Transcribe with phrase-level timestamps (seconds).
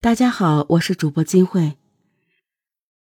[0.00, 1.72] 大家好，我是主播金慧。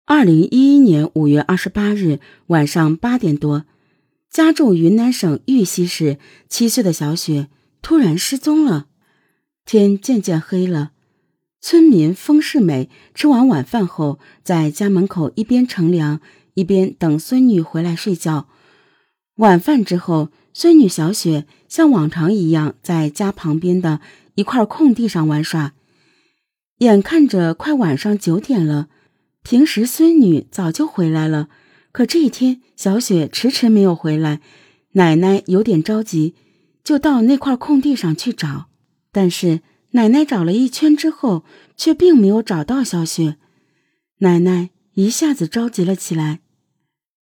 [0.06, 3.66] 二零一一年五月二十八日晚上八点多，
[4.30, 7.48] 家住云南省玉溪市七岁的小雪
[7.82, 8.86] 突然失踪了。
[9.66, 10.92] 天渐渐黑了，
[11.60, 16.22] 村民封世美吃完晚饭后，在家门口一边乘凉，
[16.54, 18.48] 一边等孙女回来睡觉。
[19.38, 24.00] 晚饭之后，孙女小雪像往常一样在家旁边的
[24.36, 25.74] 一块空地上玩耍。
[26.84, 28.88] 眼看着快晚上九点了，
[29.42, 31.50] 平时孙女早就回来了，
[31.92, 34.42] 可这一天小雪迟迟没有回来，
[34.94, 36.36] 奶奶有点着急，
[36.84, 38.68] 就到那块空地上去找。
[39.12, 41.44] 但是奶奶找了一圈之后，
[41.78, 43.38] 却并没有找到小雪。
[44.20, 46.40] 奶奶一下子着急了起来。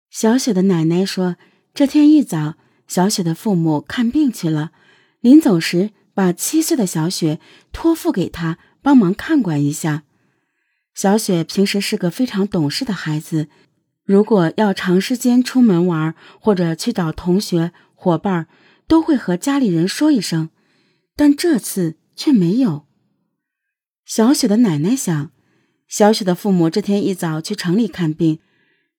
[0.09, 1.35] 小雪的奶奶说
[1.73, 2.55] ：“这天一早，
[2.87, 4.71] 小雪的父母看病去了，
[5.19, 7.39] 临走时把七岁的小雪
[7.71, 10.03] 托付给她。”帮忙看管一下，
[10.93, 13.47] 小雪平时是个非常懂事的孩子。
[14.03, 18.47] 如果要长时间出门玩或者去找同学伙伴，
[18.87, 20.49] 都会和家里人说一声，
[21.15, 22.85] 但这次却没有。
[24.03, 25.31] 小雪的奶奶想，
[25.87, 28.39] 小雪的父母这天一早去城里看病，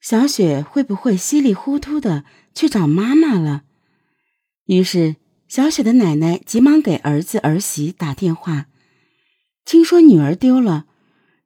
[0.01, 3.65] 小雪会不会稀里糊涂的去找妈妈了？
[4.67, 5.17] 于是，
[5.49, 8.69] 小雪的奶奶急忙给儿子儿媳打电话。
[9.65, 10.87] 听说女儿丢了，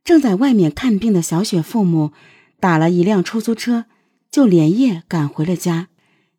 [0.03, 2.13] 正在外面看病的小雪父母
[2.59, 3.85] 打了一辆出租车，
[4.31, 5.89] 就连夜赶回了家。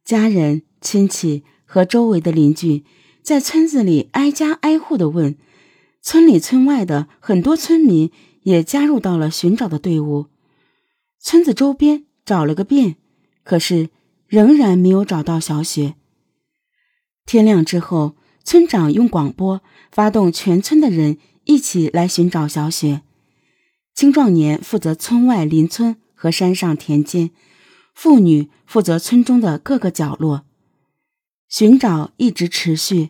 [0.03, 2.83] 家人、亲戚和周围的邻居
[3.21, 5.37] 在村子里挨家挨户的问，
[6.01, 8.11] 村里村外的很多村民
[8.43, 10.27] 也加入到了寻找的队伍。
[11.19, 12.95] 村子周边找了个遍，
[13.43, 13.89] 可是
[14.27, 15.95] 仍然没有找到小雪。
[17.25, 21.17] 天亮之后，村长用广播发动全村的人。
[21.47, 23.01] 一起来寻找小雪。
[23.95, 27.31] 青壮年负责村外邻村和山上田间，
[27.95, 30.45] 妇女负责村中的各个角落。
[31.49, 33.09] 寻找一直持续，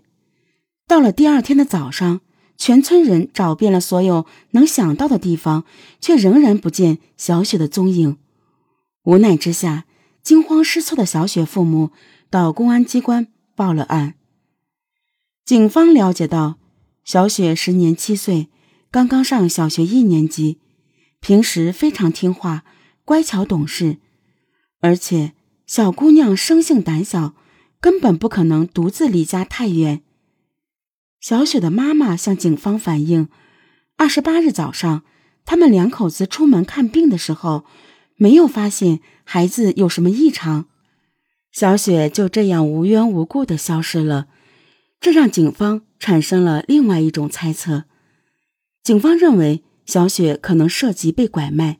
[0.87, 2.21] 到了第二天的早上，
[2.55, 5.65] 全村人找遍了所有能想到的地方，
[5.99, 8.17] 却仍然不见小雪的踪影。
[9.03, 9.85] 无奈之下，
[10.21, 11.91] 惊慌失措的小雪父母
[12.29, 14.13] 到公安机关报了案。
[15.43, 16.59] 警方了解到。
[17.07, 18.49] 小雪时年七岁，
[18.91, 20.59] 刚刚上小学一年级，
[21.21, 22.65] 平时非常听话、
[23.05, 23.99] 乖巧懂事，
[24.81, 25.31] 而且
[25.65, 27.33] 小姑娘生性胆小，
[27.79, 30.01] 根本不可能独自离家太远。
[31.21, 33.29] 小雪的妈妈向警方反映，
[33.95, 35.05] 二十八日早上，
[35.45, 37.63] 他们两口子出门看病的时候，
[38.17, 40.65] 没有发现孩子有什么异常，
[41.53, 44.27] 小雪就这样无缘无故的消失了。
[44.99, 47.85] 这让警方产生了另外一种猜测。
[48.83, 51.79] 警方认为小雪可能涉及被拐卖，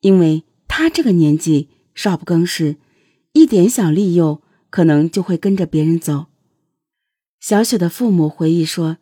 [0.00, 2.76] 因为她这个年纪少不更事，
[3.32, 6.26] 一点小利诱可能就会跟着别人走。
[7.40, 8.98] 小雪的父母回忆说，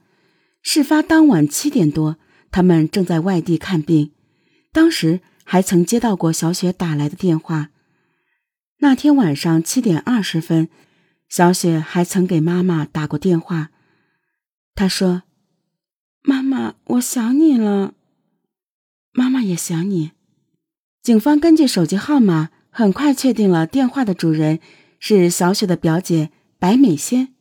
[0.62, 2.16] 事发当晚七点多，
[2.50, 4.12] 他们正在外地看病，
[4.72, 7.70] 当时还曾接到过小雪打来的电话。
[8.78, 10.68] 那天晚上七点二十分。
[11.28, 13.70] 小雪还曾给妈妈打过电话，
[14.74, 15.24] 她说
[16.24, 17.94] ：“妈妈，我想你了。”
[19.12, 20.12] 妈妈也想你。
[21.02, 24.60] 警方根据手机号码，很快确定了电话的主人
[24.98, 27.34] 是小雪的表姐白美仙。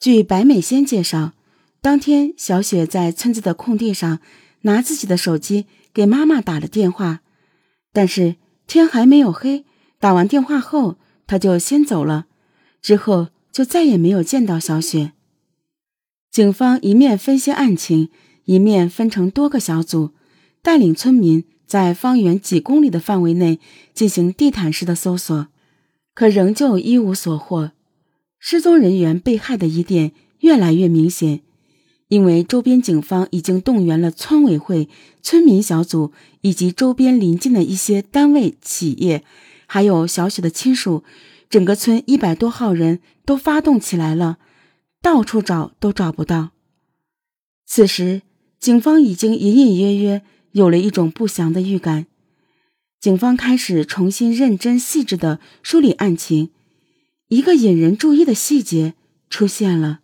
[0.00, 1.32] 据白美仙介绍，
[1.80, 4.20] 当天小雪在村子的空地上
[4.62, 7.20] 拿自己的手机给妈妈打了电话，
[7.92, 9.66] 但是天还没有黑，
[9.98, 12.27] 打完电话后，她就先走了。
[12.88, 15.12] 之后就再也没有见到小雪。
[16.30, 18.08] 警方一面分析案情，
[18.46, 20.12] 一面分成多个小组，
[20.62, 23.60] 带领村民在方圆几公里的范围内
[23.92, 25.48] 进行地毯式的搜索，
[26.14, 27.72] 可仍旧一无所获。
[28.38, 31.42] 失踪人员被害的疑点越来越明显，
[32.08, 34.88] 因为周边警方已经动员了村委会、
[35.20, 39.22] 村民小组以及周边邻近的一些单位、企业，
[39.66, 41.04] 还有小雪的亲属。
[41.48, 44.38] 整个村一百多号人都发动起来了，
[45.00, 46.50] 到处找都找不到。
[47.66, 48.22] 此时，
[48.58, 50.22] 警方已经隐隐约约
[50.52, 52.06] 有了一种不祥的预感。
[53.00, 56.50] 警方开始重新认真细致的梳理案情，
[57.28, 58.94] 一个引人注意的细节
[59.30, 60.00] 出现了。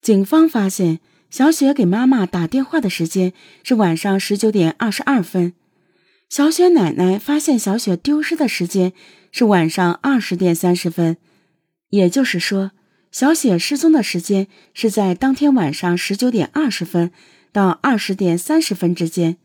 [0.00, 0.98] 警方发现，
[1.30, 3.32] 小雪给妈妈打电话的时间
[3.62, 5.54] 是晚上十九点二十二分。
[6.32, 8.94] 小雪奶奶发现小雪丢失的时间
[9.30, 11.18] 是晚上二十点三十分，
[11.90, 12.70] 也就是说，
[13.10, 17.12] 小雪失踪的时间是在当天晚上十九点二十分
[17.52, 19.36] 到二十点三十分之间。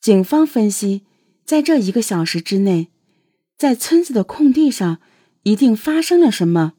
[0.00, 1.02] 警方分析，
[1.44, 2.86] 在这一个小时之内，
[3.58, 5.00] 在村子的空地上
[5.42, 6.74] 一定发生了什么。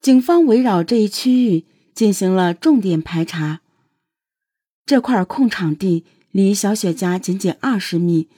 [0.00, 3.60] 警方围绕这一区域进行了重点排查。
[4.86, 8.28] 这块空场地离小雪家仅仅二十米。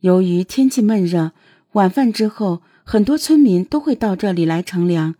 [0.00, 1.32] 由于天气闷热，
[1.72, 5.14] 晚饭之后，很多村民都会到这里来乘凉。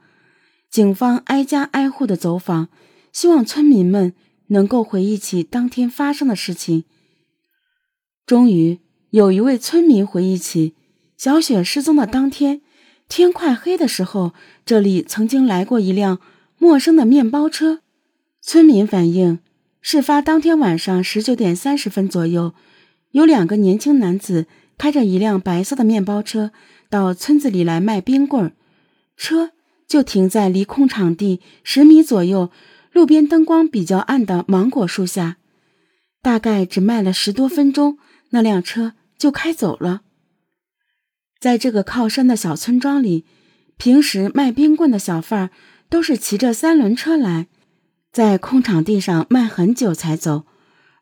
[0.70, 2.68] 警方挨家挨户的走访，
[3.12, 4.12] 希望村民们
[4.48, 6.84] 能够回忆起当天发生的事情。
[8.26, 8.80] 终于，
[9.10, 10.74] 有一位村民回忆起
[11.16, 12.60] 小雪失踪的当天，
[13.08, 14.34] 天快黑的时候，
[14.64, 16.20] 这里曾经来过一辆
[16.58, 17.80] 陌生的面包车。
[18.42, 19.38] 村民反映，
[19.88, 22.54] 事发当天晚上十九点三十分左右，
[23.12, 24.46] 有两个年轻男子。
[24.76, 26.50] 开着一辆白色的面包车
[26.90, 28.52] 到村子里来卖冰棍儿，
[29.16, 29.52] 车
[29.86, 32.50] 就停在离空场地十米左右、
[32.90, 35.36] 路边灯光比较暗的芒果树下。
[36.20, 37.96] 大概只卖了十多分钟，
[38.30, 40.02] 那辆车就开走了。
[41.38, 43.24] 在这个靠山的小村庄里，
[43.76, 45.50] 平时卖冰棍的小贩
[45.88, 47.46] 都是骑着三轮车来，
[48.16, 50.46] 在空场地上卖很久才走。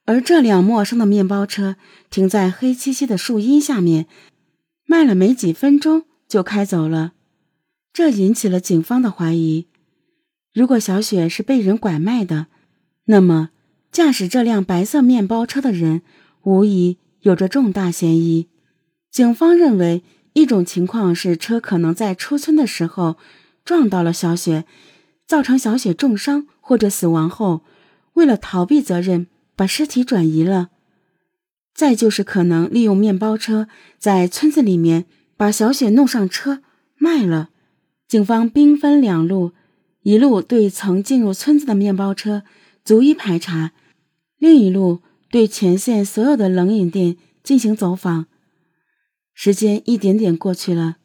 [0.05, 1.76] 而这辆陌生的面包车
[2.11, 4.08] 停在黑漆漆的树荫下面，
[4.84, 7.12] 卖了没几分钟就开走了，
[7.93, 9.69] 这引起了警方的怀疑。
[10.52, 12.49] 如果小雪是被人拐卖的，
[13.05, 13.50] 那么
[13.93, 16.02] 驾驶这辆白色面包车的人
[16.43, 18.49] 无疑有着重大嫌疑。
[19.12, 20.02] 警方认为，
[20.32, 23.19] 一种情况是车可能在出村的时候
[23.64, 24.64] 撞到了小雪，
[25.28, 27.62] 造成小雪重伤或者死亡后，
[28.14, 29.26] 为了逃避责任。
[29.56, 30.70] 把尸体转移了，
[31.72, 33.69] 再就是可能利用面包车
[34.00, 35.06] 在村子里面
[35.37, 36.61] 把小雪弄上车
[36.96, 37.50] 卖了。
[38.08, 39.52] 警方兵分两路，
[40.02, 42.43] 一路对曾进入村子的面包车
[42.84, 43.70] 逐一排查，
[44.38, 48.26] 另一路对全县所有的冷饮店进行走访。
[49.34, 50.96] 时间一点点过去了，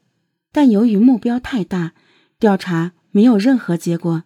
[0.51, 1.93] 但由于目标太大，
[2.39, 4.23] 调查没有任何结果。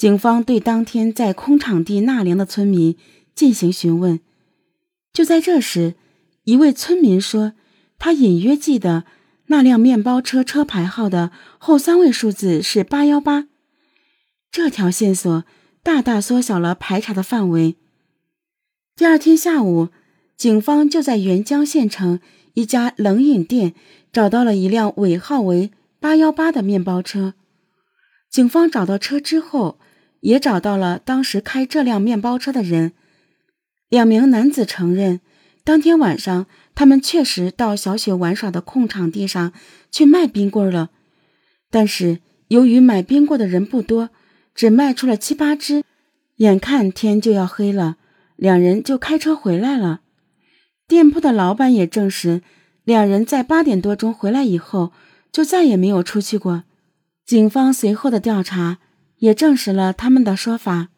[0.00, 2.96] 警方对当天在空场地纳凉的村民。
[3.34, 4.20] 进行询问，
[5.12, 5.94] 就在这时，
[6.44, 7.52] 一位村民说，
[7.98, 9.04] 他隐约记得
[9.46, 13.48] 那辆面包车车牌号的后三位数字是八幺八。
[14.50, 15.44] 这条线索
[15.82, 17.76] 大大缩小了排查的范围。
[18.96, 19.88] 第二天下午，
[20.36, 22.20] 警方就在沅江县城
[22.54, 23.74] 一家冷饮店
[24.10, 27.34] 找到了一辆尾号为八幺八的面包车。
[28.30, 29.78] 警方找到车之后，
[30.20, 32.92] 也找到了当时开这辆面包车的人。
[33.88, 35.20] 两名男子承认，
[35.64, 39.52] 当天晚上他们确实到小雪玩耍的空场地上
[39.90, 40.90] 去卖冰棍了，
[41.70, 44.10] 但是由于买冰棍的人不多，
[44.54, 45.82] 只卖出了七八只，
[46.36, 47.96] 眼看天就要黑了，
[48.36, 50.00] 两人就开车回来了。
[50.86, 52.42] 店铺的老板也证实，
[52.84, 54.92] 两人在八点多钟回来以后
[55.30, 56.64] 就再也没有出去过。
[57.24, 58.78] 警方随后的调查
[59.20, 60.88] 也证实了他们的说法。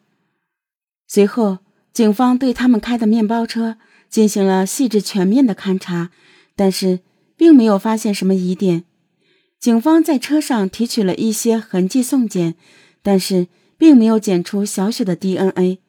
[1.07, 1.59] 随后。
[1.93, 3.77] 警方对他们开的面包车
[4.09, 6.09] 进行了细致全面的勘查，
[6.55, 7.01] 但是
[7.37, 8.85] 并没有发现什么疑点。
[9.59, 12.55] 警方在车上提取了一些痕迹送检，
[13.03, 13.47] 但是
[13.77, 15.81] 并没有检出小雪的 DNA，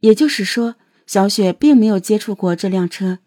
[0.00, 0.74] 也就是说，
[1.06, 3.20] 小雪并没有接触过这辆车。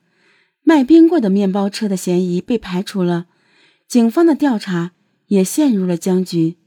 [0.62, 3.26] 卖冰棍的面包车的嫌疑被排除了，
[3.88, 4.92] 警方的调查
[5.26, 6.58] 也陷入了僵局。